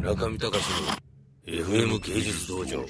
[0.00, 2.86] 村上隆の FM 芸術道場。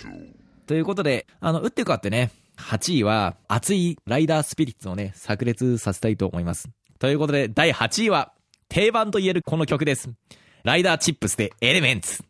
[0.68, 6.68] ということで、あの、打って変わってね、8位は、熱いライダースピリッツをね、炸裂させたいと思います。
[7.00, 8.32] ということで、第8位は、
[8.68, 10.08] 定番と言えるこの曲です。
[10.62, 12.22] ライダーチップスでエレメンツ。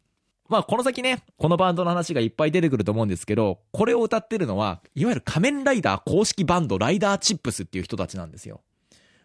[0.48, 8.62] まあ、この先ね、このバンドの話がいっぱい出てくると思うんですけど、これを歌ってるのは、いわゆる仮面ライダー公式バンドライダーチップスっていう人たちなんですよ。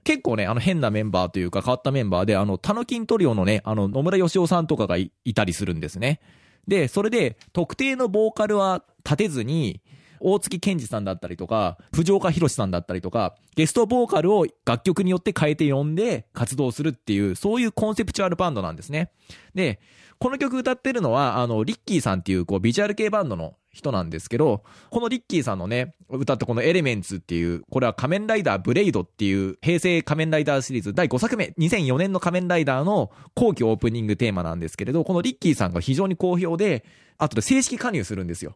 [0.06, 6.22] 結構ね、あの変なメンバーというか変わったメンバーで、あの、タノキントリオのね、あの、野村義雄さんとかがいいたりするんですね。
[6.68, 9.82] で、それで、特定のボーカルは立てずに、
[10.20, 19.12] 大槻ケンヂさんだったりとか、藤岡弘さんだったりとか、ゲストボーカルを楽曲によって変えて呼んで活動するっていう、そういうコンセプチュアルバンドなんですね。
[19.54, 19.80] で、
[20.18, 36.86] この曲歌ってるのは、あの、リッキーさんっていう、こう、ビジュアル系バンドの人なんですけど、このリッキーさんのね、歌ったこの ELEMENTS っていう、これは仮面ライダーブレイドっていう平成仮面ライダーシリーズ第5作目、2004年の仮面ライダーの後期オープニングテーマなんですけれど、このリッキーさんが非常に好評で、
[37.18, 38.56] 後で正式加入するんですよ。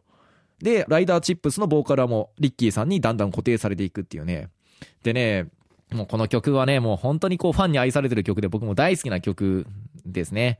[0.62, 4.48] で、ライダーチップスのボーカルはもうリッキーさんにだんだん固定されていくっていうね。
[5.02, 5.48] でね、
[5.92, 9.66] もうこの曲はね、もう本当にこうファンに愛されてる曲で僕も大好きな曲
[10.04, 10.58] ですね。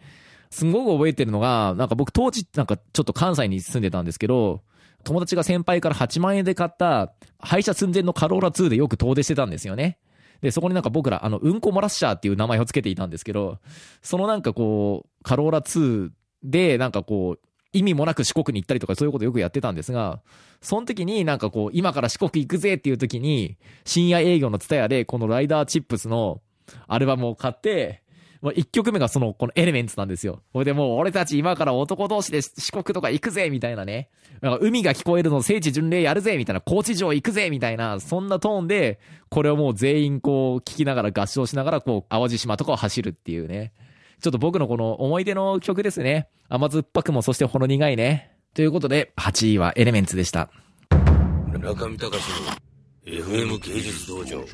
[0.51, 4.63] すんごく覚えてるのが、なんか僕当時なんかちょっと関西に住んでたんですけど、
[5.05, 9.99] 友達が先輩から8万円で買った廃車寸前のカローラ2でよく遠出してたんですよね。
[10.43, 13.59] で、そこになんか僕ら、あの、うんこ漏らしシャーっていう名前を付けていたんですけど、
[14.03, 16.11] そのなんかこう、カローラ2
[16.43, 20.21] で、なんかこう、意味もなく四国に行ったりとかそういうことよくやってたんですが、
[20.61, 26.41] その時になんかこう、今から四国行くぜっていう時に、深夜営業のツタヤでこのライダーチップスの
[26.87, 28.03] アルバムを買って、
[28.43, 30.43] まあ、1曲目がその、このエレメンツなんですよ。
[30.53, 34.09] これでもう俺たち今から男同士で四国とか行くぜみたいなね。
[34.41, 38.99] なんか海が聞こえるの聖地巡礼やるぜみたいな、高知城行くぜみたいな、そんなトーンで、
[39.29, 43.73] これをもう全員こう、聞きながら合唱しながら、こう、淡路島とかを走るっていうね。
[44.21, 46.29] ちょっと僕のこの思い出の曲ですね。
[46.49, 48.37] 甘酸っぱくもそしてほろ苦いね。
[48.55, 50.51] ということで、8位はエレメンツでした。
[50.91, 52.71] 中見隆の
[53.07, 54.45] FM 芸術道場。